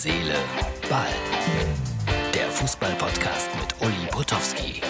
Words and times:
Seele, 0.00 0.36
Ball. 0.88 1.08
Der 2.32 2.48
Fußball-Podcast 2.52 3.48
mit 3.60 3.74
Uli 3.84 4.06
Potowski. 4.12 4.80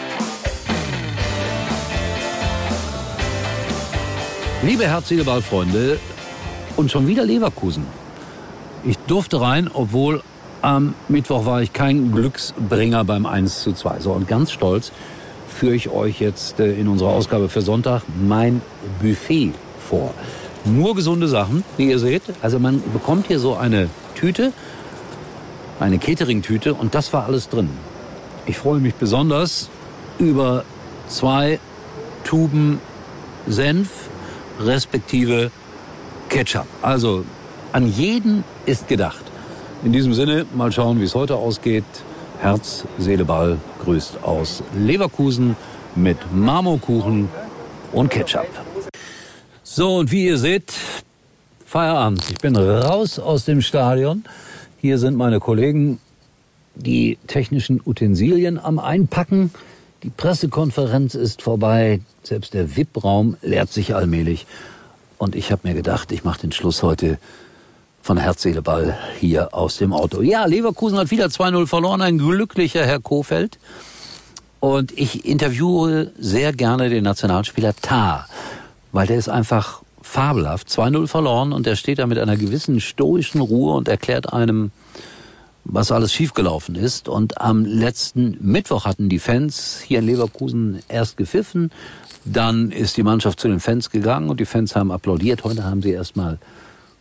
Liebe 4.63 4.86
Herz, 4.86 5.08
Seele, 5.08 5.25
Ball, 5.25 5.41
Freunde. 5.41 5.99
Und 6.76 6.91
schon 6.91 7.07
wieder 7.07 7.25
Leverkusen. 7.25 7.86
Ich 8.84 8.98
durfte 8.98 9.40
rein, 9.40 9.71
obwohl 9.72 10.22
am 10.61 10.93
Mittwoch 11.09 11.46
war 11.46 11.62
ich 11.62 11.72
kein 11.72 12.12
Glücksbringer 12.12 13.02
beim 13.04 13.25
1 13.25 13.62
zu 13.62 13.72
2. 13.72 14.00
So, 14.00 14.12
und 14.12 14.29
ganz 14.29 14.50
stolz 14.50 14.93
führe 15.48 15.75
ich 15.75 15.88
euch 15.88 16.20
jetzt 16.20 16.61
äh, 16.61 16.75
in 16.75 16.86
unserer 16.86 17.12
Ausgabe 17.12 17.48
für 17.48 17.62
Sonntag 17.62 18.02
mein 18.20 18.61
Buffet 19.00 19.54
vor. 19.88 20.12
Nur 20.66 20.95
gesunde 20.95 21.29
Sachen, 21.29 21.64
wie 21.79 21.88
ihr 21.88 21.98
seht. 21.98 22.25
Also 22.43 22.59
man 22.59 22.82
bekommt 22.93 23.29
hier 23.29 23.38
so 23.38 23.56
eine 23.56 23.88
Tüte, 24.14 24.52
eine 25.81 25.99
Catering-Tüte 25.99 26.75
und 26.75 26.95
das 26.95 27.13
war 27.13 27.27
alles 27.27 27.49
drin. 27.49 27.71
Ich 28.46 28.59
freue 28.59 28.81
mich 28.81 28.95
besonders 28.95 29.68
über 30.18 30.64
zwei 31.09 31.59
Tuben 32.25 32.81
Senf 33.47 34.09
respektive 34.61 35.51
Ketchup. 36.29 36.67
Also 36.83 37.25
an 37.73 37.91
jeden 37.91 38.45
ist 38.67 38.89
gedacht. 38.89 39.25
In 39.85 39.93
diesem 39.93 40.13
Sinne, 40.13 40.47
mal 40.55 40.73
schauen, 40.73 41.01
wie 41.01 41.05
es 41.05 41.15
heute 41.15 41.37
ausgeht. 41.37 41.85
Herz, 42.41 42.85
Seele, 42.99 43.25
Ball 43.25 43.59
grüßt 43.85 44.23
aus 44.23 44.63
Leverkusen 44.77 45.57
mit 45.95 46.19
Marmorkuchen 46.33 47.29
und 47.93 48.11
Ketchup. 48.11 48.49
So, 49.63 49.99
und 49.99 50.11
wie 50.11 50.27
ihr 50.27 50.39
seht, 50.39 50.73
Feierabend. 51.67 52.29
Ich 52.31 52.39
bin 52.39 52.57
raus 52.57 53.19
aus 53.19 53.45
dem 53.45 53.61
Stadion. 53.61 54.25
Hier 54.81 54.99
sind 54.99 55.17
meine 55.17 55.41
Kollegen, 55.41 55.99
die 56.77 57.19
technischen 57.27 57.81
Utensilien 57.84 58.61
am 58.61 58.79
Einpacken. 58.79 59.51
Die 60.05 60.11
Pressekonferenz 60.11 61.17
ist 61.17 61.43
vorbei. 61.43 62.01
Selbst 62.23 62.55
der 62.55 62.77
VIP-Raum 62.77 63.37
leert 63.43 63.73
sich 63.73 63.97
allmählich. 63.97 64.47
Und 65.19 65.35
ich 65.35 65.51
habe 65.51 65.67
mir 65.67 65.75
gedacht, 65.75 66.12
ich 66.12 66.23
mache 66.23 66.43
den 66.43 66.53
Schluss 66.53 66.85
heute 66.85 67.19
von 68.03 68.19
Herz, 68.19 68.43
Seele, 68.43 68.62
Ball 68.62 68.97
hier 69.19 69.53
aus 69.53 69.79
dem 69.79 69.93
Auto. 69.93 70.23
Ja, 70.23 70.45
Leverkusen 70.45 70.97
hat 70.97 71.11
wieder 71.11 71.27
2-0 71.27 71.67
verloren, 71.67 72.01
ein 72.01 72.17
glücklicher 72.17 72.87
Herr 72.87 73.01
Kofeld. 73.01 73.59
Und 74.61 74.97
ich 74.97 75.25
interviewe 75.25 76.13
sehr 76.20 76.53
gerne 76.53 76.89
den 76.89 77.03
Nationalspieler 77.03 77.75
Tar, 77.75 78.29
weil 78.92 79.09
der 79.09 79.19
ist 79.19 79.29
einfach 79.29 79.83
fabelhaft. 80.09 80.69
2-0 80.69 81.06
verloren 81.06 81.53
und 81.53 81.67
der 81.67 81.77
steht 81.77 81.98
da 81.98 82.06
mit 82.06 82.19
einer 82.19 82.37
gewissen 82.37 82.81
stoischen 82.81 83.41
Ruhe 83.41 83.75
und 83.75 83.89
erklärt 83.89 84.33
einem, 84.33 84.70
was 85.64 85.92
alles 85.92 86.12
schiefgelaufen 86.12 86.75
ist. 86.75 87.09
Und 87.09 87.41
am 87.41 87.64
letzten 87.64 88.39
Mittwoch 88.41 88.86
hatten 88.86 89.09
die 89.09 89.19
Fans 89.19 89.81
hier 89.86 89.98
in 89.98 90.06
Leverkusen 90.06 90.81
erst 90.89 91.19
gepfiffen. 91.19 91.70
Dann 92.25 92.73
ist 92.73 92.97
die 92.97 93.03
Mannschaft 93.03 93.39
zu 93.39 93.48
den 93.48 93.61
Fans 93.61 93.91
gegangen 93.91 94.31
und 94.31 94.41
die 94.41 94.47
Fans 94.47 94.75
haben 94.75 94.91
applaudiert. 94.91 95.45
Heute 95.45 95.64
haben 95.64 95.83
sie 95.83 95.92
erstmal 95.92 96.39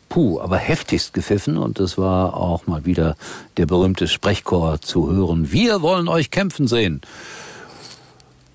puh, 0.10 0.40
aber 0.42 0.58
heftigst 0.58 1.14
gepfiffen 1.14 1.58
und 1.58 1.80
es 1.80 1.98
war 1.98 2.36
auch 2.36 2.68
mal 2.68 2.86
wieder 2.86 3.16
der 3.56 3.66
berühmte 3.66 4.08
Sprechchor 4.08 4.82
zu 4.82 5.10
hören. 5.10 5.52
Wir 5.52 5.82
wollen 5.82 6.08
euch 6.08 6.30
kämpfen 6.30 6.68
sehen. 6.68 7.02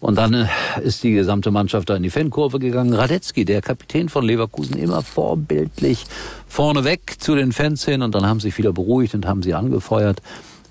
Und 0.03 0.17
dann 0.17 0.34
äh, 0.34 0.48
ist 0.83 1.05
die 1.05 1.12
gesamte 1.12 1.53
Mannschaft 1.53 1.89
da 1.89 1.95
in 1.95 2.03
die 2.03 2.11
Fankurve 2.11 2.58
gegangen. 2.58 2.92
Radetzky, 2.92 3.45
der 3.45 3.62
Kapitän 3.62 4.08
von 4.08 4.25
Leverkusen, 4.25 4.77
immer 4.77 5.00
vorbildlich 5.00 6.06
vorneweg 6.48 7.20
zu 7.20 7.36
den 7.36 7.53
Fans 7.53 7.84
hin 7.84 8.03
und 8.03 8.12
dann 8.12 8.27
haben 8.27 8.41
sich 8.41 8.58
wieder 8.58 8.73
beruhigt 8.73 9.14
und 9.14 9.27
haben 9.27 9.45
sie 9.45 9.55
angefeuert. 9.55 10.20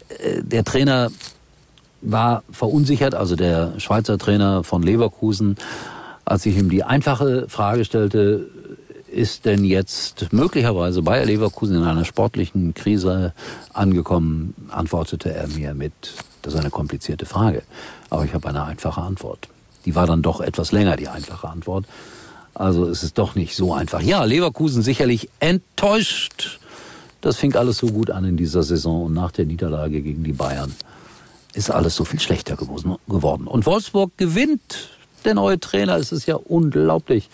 Äh, 0.09 0.43
der 0.43 0.65
Trainer 0.65 1.11
war 2.01 2.43
verunsichert, 2.51 3.15
also 3.15 3.37
der 3.37 3.79
Schweizer 3.79 4.17
Trainer 4.17 4.65
von 4.65 4.83
Leverkusen, 4.83 5.55
als 6.25 6.45
ich 6.45 6.57
ihm 6.57 6.69
die 6.69 6.83
einfache 6.83 7.47
Frage 7.47 7.85
stellte, 7.85 8.49
ist 9.09 9.45
denn 9.45 9.63
jetzt 9.63 10.33
möglicherweise 10.33 11.03
Bayer 11.03 11.23
Leverkusen 11.23 11.77
in 11.77 11.83
einer 11.83 12.03
sportlichen 12.03 12.73
Krise 12.73 13.33
angekommen, 13.71 14.55
antwortete 14.71 15.33
er 15.33 15.47
mir 15.47 15.73
mit, 15.73 16.15
das 16.41 16.53
ist 16.53 16.59
eine 16.59 16.69
komplizierte 16.69 17.25
Frage, 17.25 17.63
aber 18.09 18.25
ich 18.25 18.33
habe 18.33 18.47
eine 18.49 18.63
einfache 18.63 19.01
Antwort. 19.01 19.47
Die 19.85 19.95
war 19.95 20.07
dann 20.07 20.21
doch 20.21 20.41
etwas 20.41 20.71
länger, 20.71 20.95
die 20.95 21.07
einfache 21.07 21.47
Antwort. 21.47 21.85
Also 22.53 22.87
es 22.87 23.03
ist 23.03 23.17
doch 23.17 23.35
nicht 23.35 23.55
so 23.55 23.73
einfach. 23.73 24.01
Ja, 24.01 24.23
Leverkusen 24.23 24.81
sicherlich 24.81 25.29
enttäuscht. 25.39 26.59
Das 27.21 27.37
fing 27.37 27.55
alles 27.55 27.77
so 27.77 27.87
gut 27.87 28.11
an 28.11 28.25
in 28.25 28.37
dieser 28.37 28.63
Saison 28.63 29.05
und 29.05 29.13
nach 29.13 29.31
der 29.31 29.45
Niederlage 29.45 30.01
gegen 30.01 30.23
die 30.23 30.33
Bayern 30.33 30.73
ist 31.53 31.69
alles 31.69 31.95
so 31.95 32.05
viel 32.05 32.19
schlechter 32.19 32.55
geworden. 32.55 33.47
Und 33.47 33.65
Wolfsburg 33.65 34.17
gewinnt. 34.17 34.89
Der 35.23 35.35
neue 35.35 35.59
Trainer, 35.59 35.97
es 35.97 36.11
ist 36.11 36.25
ja 36.25 36.35
unglaublich. 36.35 37.29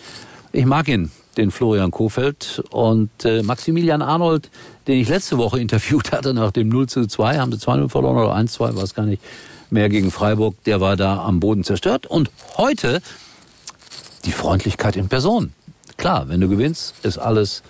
Ich 0.52 0.66
mag 0.66 0.90
ihn 0.90 1.10
den 1.38 1.52
Florian 1.52 1.92
Kofeld 1.92 2.64
und 2.72 3.10
äh, 3.26 3.44
Maximilian 3.44 4.02
Arnold, 4.02 4.50
den 4.88 5.00
ich 5.00 5.10
letzte 5.10 5.38
Woche 5.38 5.60
interviewt 5.60 6.12
hatte 6.12 6.34
nach 6.34 6.52
dem 6.52 6.70
0 6.70 6.88
zu 6.88 7.08
2, 7.08 7.38
haben 7.38 7.52
sie 7.52 7.58
2-0 7.58 7.90
verloren 7.90 8.18
oder 8.18 8.36
1-2, 8.36 8.76
weiß 8.76 8.94
gar 8.94 9.06
nicht 9.06 9.22
mehr 9.70 9.90
gegen 9.90 10.12
Freiburg, 10.12 10.56
der 10.66 10.82
war 10.82 10.96
da 10.96 11.24
am 11.24 11.40
Boden 11.40 11.64
zerstört. 11.64 12.06
Und 12.06 12.32
heute 12.58 13.02
die 14.26 14.32
Freundlichkeit 14.32 14.96
in 14.96 15.08
Person. 15.10 15.54
Klar, 15.98 16.30
wenn 16.30 16.42
du 16.42 16.48
gewinnst, 16.48 16.96
ist 17.04 17.18
alles 17.18 17.64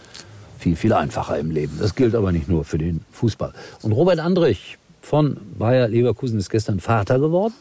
viel, 0.60 0.76
viel 0.76 0.94
einfacher 0.94 1.38
im 1.38 1.52
Leben. 1.52 1.78
Das 1.80 1.96
gilt 1.96 2.16
aber 2.16 2.32
nicht 2.32 2.50
nur 2.50 2.66
für 2.66 2.78
den 2.78 3.02
Fußball. 3.12 3.54
Und 3.84 3.92
Robert 3.92 4.20
Andrich 4.20 4.78
von 5.02 5.38
Bayer 5.58 5.88
Leverkusen 5.88 6.38
ist 6.40 6.50
gestern 6.50 6.80
Vater 6.80 7.20
geworden. 7.20 7.54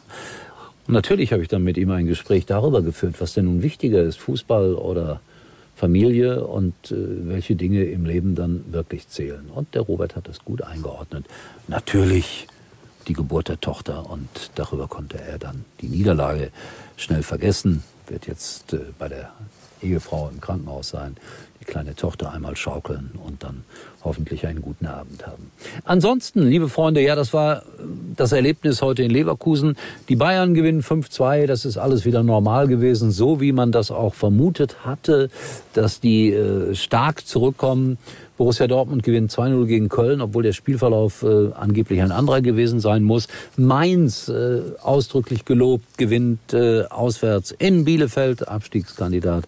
Und 0.87 0.93
natürlich 0.93 1.31
habe 1.31 1.41
ich 1.41 1.47
dann 1.47 1.63
mit 1.63 1.77
ihm 1.77 1.91
ein 1.91 2.05
Gespräch 2.05 2.45
darüber 2.45 2.81
geführt, 2.81 3.15
was 3.19 3.33
denn 3.33 3.45
nun 3.45 3.61
wichtiger 3.61 4.01
ist, 4.01 4.17
Fußball 4.19 4.75
oder 4.75 5.21
Familie 5.77 6.43
und 6.43 6.73
äh, 6.91 6.95
welche 7.27 7.55
Dinge 7.55 7.83
im 7.83 8.05
Leben 8.05 8.33
dann 8.33 8.65
wirklich 8.73 9.07
zählen. 9.09 9.45
Und 9.53 9.75
der 9.75 9.83
Robert 9.83 10.15
hat 10.15 10.27
das 10.27 10.43
gut 10.43 10.63
eingeordnet. 10.63 11.25
Natürlich 11.67 12.47
die 13.07 13.13
Geburt 13.13 13.47
der 13.47 13.59
Tochter 13.61 14.09
und 14.09 14.27
darüber 14.55 14.87
konnte 14.87 15.21
er 15.21 15.37
dann 15.37 15.65
die 15.79 15.87
Niederlage 15.87 16.49
schnell 16.97 17.21
vergessen. 17.21 17.83
Wird 18.07 18.25
jetzt 18.25 18.73
äh, 18.73 18.79
bei 18.97 19.07
der 19.07 19.31
Ehefrau 19.83 20.29
im 20.33 20.41
Krankenhaus 20.41 20.89
sein, 20.89 21.15
kleine 21.67 21.95
Tochter 21.95 22.33
einmal 22.33 22.55
schaukeln 22.55 23.11
und 23.23 23.43
dann 23.43 23.63
hoffentlich 24.03 24.47
einen 24.47 24.61
guten 24.61 24.87
Abend 24.87 25.27
haben. 25.27 25.51
Ansonsten, 25.83 26.47
liebe 26.47 26.69
Freunde, 26.69 27.01
ja, 27.01 27.15
das 27.15 27.33
war 27.33 27.63
das 28.15 28.31
Erlebnis 28.31 28.81
heute 28.81 29.03
in 29.03 29.11
Leverkusen. 29.11 29.75
Die 30.09 30.15
Bayern 30.15 30.53
gewinnen 30.53 30.81
5-2, 30.81 31.45
das 31.45 31.65
ist 31.65 31.77
alles 31.77 32.05
wieder 32.05 32.23
normal 32.23 32.67
gewesen, 32.67 33.11
so 33.11 33.41
wie 33.41 33.51
man 33.51 33.71
das 33.71 33.91
auch 33.91 34.13
vermutet 34.13 34.85
hatte, 34.85 35.29
dass 35.73 35.99
die 35.99 36.31
äh, 36.31 36.73
stark 36.73 37.27
zurückkommen. 37.27 37.97
Borussia 38.37 38.67
Dortmund 38.67 39.01
gewinnt 39.01 39.31
2-0 39.31 39.65
gegen 39.65 39.89
Köln, 39.89 40.21
obwohl 40.21 40.43
der 40.43 40.53
Spielverlauf 40.53 41.23
äh, 41.23 41.51
angeblich 41.53 42.01
ein 42.01 42.11
anderer 42.11 42.41
gewesen 42.41 42.79
sein 42.79 43.03
muss. 43.03 43.27
Mainz, 43.57 44.29
äh, 44.29 44.61
ausdrücklich 44.81 45.43
gelobt, 45.43 45.97
gewinnt 45.97 46.53
äh, 46.53 46.83
auswärts 46.83 47.49
in 47.49 47.83
Bielefeld, 47.83 48.47
Abstiegskandidat. 48.47 49.45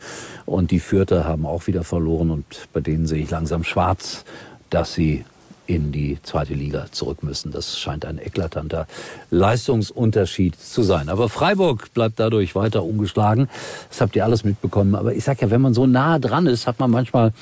Und 0.47 0.72
die 0.72 0.80
Fürther 0.80 1.25
haben 1.25 1.46
auch 1.46 1.68
wieder 1.68 1.84
verloren 1.84 2.09
und 2.16 2.68
bei 2.74 2.81
denen 2.81 3.08
sehe 3.08 3.24
ich 3.24 3.30
langsam 3.30 3.64
schwarz, 3.64 4.25
dass 4.70 4.94
sie 4.94 5.25
in 5.70 5.92
die 5.92 6.18
zweite 6.24 6.56
Liga 6.56 6.88
zurück 6.92 7.22
müssen. 7.22 7.52
Das 7.52 7.78
scheint 7.78 8.03
ein 8.03 8.18
eklatanter 8.18 8.88
Leistungsunterschied 9.30 10.59
zu 10.59 10.81
sein. 10.81 11.09
Aber 11.09 11.30
Freiburg 11.30 11.94
bleibt 11.94 12.19
dadurch 12.19 12.56
weiter 12.56 12.84
ungeschlagen. 12.84 13.50
Das 13.90 14.02
habt 14.02 14.16
ihr 14.16 14.25
alles 14.25 14.44
mitbekommen. 14.44 14.96
Aber 14.96 15.14
ich 15.14 15.24
sag 15.24 15.42
ja, 15.42 15.52
wenn 15.52 15.62
man 15.62 15.75
so 15.75 15.86
nah 15.86 16.18
dran 16.18 16.48
ist, 16.48 16.66
hat 16.66 16.80
man 16.80 16.90
manchmal 16.90 17.34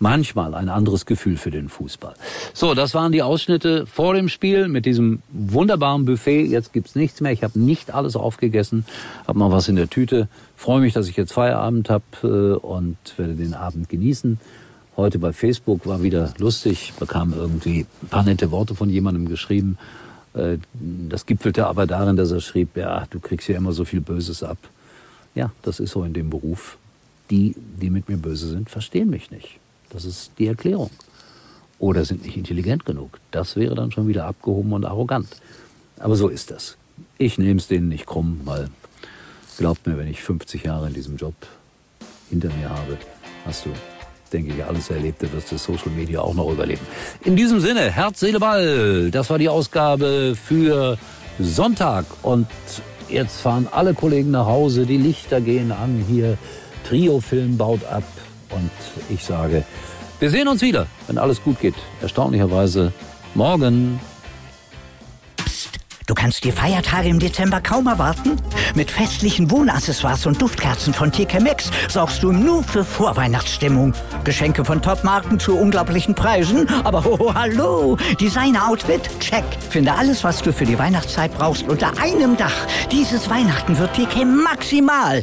manchmal 0.00 0.54
ein 0.54 0.68
anderes 0.68 1.06
Gefühl 1.06 1.36
für 1.36 1.50
den 1.50 1.68
Fußball. 1.68 2.14
So, 2.54 2.74
das 2.74 2.94
waren 2.94 3.12
die 3.12 3.22
Ausschnitte 3.22 3.86
vor 3.86 4.14
dem 4.14 4.28
Spiel 4.28 4.66
mit 4.66 4.86
diesem 4.86 5.22
wunderbaren 5.30 6.06
Buffet. 6.06 6.46
Jetzt 6.46 6.72
gibt's 6.72 6.96
nichts 6.96 7.20
mehr. 7.20 7.32
Ich 7.32 7.44
habe 7.44 7.60
nicht 7.60 7.94
alles 7.94 8.16
aufgegessen, 8.16 8.84
habe 9.28 9.38
mal 9.38 9.52
was 9.52 9.68
in 9.68 9.76
der 9.76 9.88
Tüte. 9.88 10.28
Freue 10.56 10.80
mich, 10.80 10.94
dass 10.94 11.06
ich 11.06 11.16
jetzt 11.16 11.32
Feierabend 11.32 11.90
habe 11.90 12.04
äh, 12.22 12.26
und 12.66 12.96
werde 13.16 13.34
den 13.34 13.54
Abend 13.54 13.88
genießen. 13.88 14.40
Heute 14.96 15.18
bei 15.18 15.32
Facebook 15.32 15.86
war 15.86 16.02
wieder 16.02 16.32
lustig, 16.38 16.94
bekam 16.98 17.34
irgendwie 17.34 17.86
ein 18.02 18.08
paar 18.08 18.24
nette 18.24 18.50
Worte 18.50 18.74
von 18.74 18.88
jemandem 18.88 19.28
geschrieben. 19.28 19.78
Äh, 20.32 20.56
das 21.08 21.26
gipfelte 21.26 21.66
aber 21.66 21.86
darin, 21.86 22.16
dass 22.16 22.30
er 22.30 22.40
schrieb, 22.40 22.76
ja, 22.76 23.06
du 23.10 23.20
kriegst 23.20 23.48
ja 23.48 23.56
immer 23.56 23.72
so 23.72 23.84
viel 23.84 24.00
Böses 24.00 24.42
ab. 24.42 24.58
Ja, 25.34 25.52
das 25.62 25.78
ist 25.78 25.92
so 25.92 26.04
in 26.04 26.14
dem 26.14 26.30
Beruf. 26.30 26.78
Die, 27.30 27.54
die 27.80 27.90
mit 27.90 28.08
mir 28.08 28.16
böse 28.16 28.48
sind, 28.48 28.70
verstehen 28.70 29.08
mich 29.08 29.30
nicht. 29.30 29.60
Das 29.90 30.04
ist 30.04 30.32
die 30.38 30.46
Erklärung. 30.46 30.90
Oder 31.78 32.04
sind 32.04 32.24
nicht 32.24 32.36
intelligent 32.36 32.84
genug. 32.84 33.18
Das 33.30 33.56
wäre 33.56 33.74
dann 33.74 33.90
schon 33.90 34.08
wieder 34.08 34.26
abgehoben 34.26 34.72
und 34.72 34.84
arrogant. 34.84 35.28
Aber 35.98 36.16
so 36.16 36.28
ist 36.28 36.50
das. 36.50 36.76
Ich 37.18 37.38
nehme 37.38 37.60
es 37.60 37.68
denen 37.68 37.88
nicht 37.88 38.06
krumm, 38.06 38.40
weil 38.44 38.68
glaubt 39.58 39.86
mir, 39.86 39.98
wenn 39.98 40.08
ich 40.08 40.22
50 40.22 40.64
Jahre 40.64 40.88
in 40.88 40.94
diesem 40.94 41.16
Job 41.16 41.34
hinter 42.30 42.48
mir 42.48 42.70
habe, 42.70 42.96
hast 43.44 43.66
du 43.66 43.70
denke 44.32 44.54
ich, 44.54 44.64
alles 44.64 44.90
Erlebte 44.90 45.32
wirst 45.32 45.50
du 45.52 45.58
Social 45.58 45.90
Media 45.90 46.20
auch 46.20 46.34
noch 46.34 46.50
überleben. 46.50 46.82
In 47.24 47.36
diesem 47.36 47.60
Sinne, 47.60 47.90
Herz, 47.90 48.20
Seele, 48.20 48.38
Ball. 48.38 49.10
Das 49.10 49.30
war 49.30 49.38
die 49.38 49.48
Ausgabe 49.48 50.34
für 50.40 50.98
Sonntag. 51.38 52.04
Und 52.22 52.46
jetzt 53.08 53.40
fahren 53.40 53.66
alle 53.70 53.94
Kollegen 53.94 54.30
nach 54.30 54.46
Hause, 54.46 54.86
die 54.86 54.96
Lichter 54.96 55.40
gehen 55.40 55.72
an 55.72 56.04
hier. 56.08 56.38
Trio-Film 56.88 57.56
baut 57.56 57.84
ab. 57.84 58.04
Und 58.60 58.70
ich 59.08 59.24
sage, 59.24 59.64
wir 60.18 60.30
sehen 60.30 60.48
uns 60.48 60.60
wieder, 60.60 60.86
wenn 61.06 61.18
alles 61.18 61.42
gut 61.42 61.60
geht. 61.60 61.74
Erstaunlicherweise 62.02 62.92
morgen. 63.34 63.98
Du 66.06 66.14
kannst 66.14 66.42
die 66.42 66.50
Feiertage 66.50 67.08
im 67.08 67.20
Dezember 67.20 67.60
kaum 67.60 67.86
erwarten? 67.86 68.36
Mit 68.74 68.90
festlichen 68.90 69.48
Wohnaccessoires 69.48 70.26
und 70.26 70.42
Duftkerzen 70.42 70.92
von 70.92 71.12
TK 71.12 71.40
Maxx 71.40 71.70
sorgst 71.88 72.22
du 72.24 72.32
nur 72.32 72.64
für 72.64 72.84
Vorweihnachtsstimmung. 72.84 73.94
Geschenke 74.24 74.64
von 74.64 74.82
Topmarken 74.82 75.38
zu 75.38 75.56
unglaublichen 75.56 76.16
Preisen. 76.16 76.68
Aber 76.82 77.06
oh, 77.06 77.32
hallo, 77.32 77.96
Designer-Outfit? 78.20 79.08
Check. 79.20 79.44
Finde 79.70 79.92
alles, 79.92 80.24
was 80.24 80.42
du 80.42 80.52
für 80.52 80.64
die 80.64 80.78
Weihnachtszeit 80.78 81.32
brauchst, 81.32 81.68
unter 81.68 81.96
einem 82.02 82.36
Dach. 82.36 82.66
Dieses 82.90 83.30
Weihnachten 83.30 83.78
wird 83.78 83.94
TK 83.94 84.24
maximal. 84.24 85.22